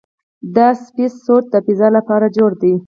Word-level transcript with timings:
دا 0.55 0.67
سپېس 0.85 1.13
سوټ 1.25 1.43
د 1.53 1.55
فضاء 1.65 1.91
لپاره 1.97 2.27
جوړ 2.37 2.51
دی. 2.61 2.73